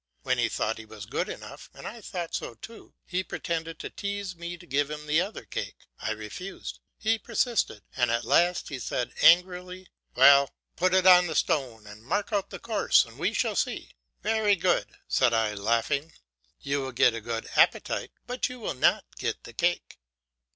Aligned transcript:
When 0.23 0.39
he 0.39 0.49
thought 0.49 0.79
he 0.79 0.85
was 0.85 1.05
good 1.05 1.29
enough 1.29 1.69
(and 1.75 1.85
I 1.87 2.01
thought 2.01 2.33
so 2.33 2.55
too), 2.55 2.95
he 3.05 3.23
pretended 3.23 3.77
to 3.81 3.91
tease 3.91 4.35
me 4.35 4.57
to 4.57 4.65
give 4.65 4.89
him 4.89 5.05
the 5.05 5.21
other 5.21 5.45
cake. 5.45 5.75
I 5.99 6.09
refused; 6.09 6.79
he 6.97 7.19
persisted, 7.19 7.83
and 7.95 8.09
at 8.09 8.25
last 8.25 8.69
he 8.69 8.79
said 8.79 9.13
angrily, 9.21 9.85
"Well, 10.15 10.49
put 10.75 10.95
it 10.95 11.05
on 11.05 11.27
the 11.27 11.35
stone 11.35 11.85
and 11.85 12.01
mark 12.03 12.33
out 12.33 12.49
the 12.49 12.57
course, 12.57 13.05
and 13.05 13.19
we 13.19 13.31
shall 13.33 13.55
see." 13.55 13.91
"Very 14.23 14.55
good," 14.55 14.87
said 15.07 15.35
I, 15.35 15.53
laughing, 15.53 16.13
"You 16.61 16.81
will 16.81 16.93
get 16.93 17.13
a 17.13 17.21
good 17.21 17.47
appetite, 17.55 18.09
but 18.25 18.49
you 18.49 18.59
will 18.59 18.73
not 18.73 19.05
get 19.19 19.43
the 19.43 19.53
cake." 19.53 19.99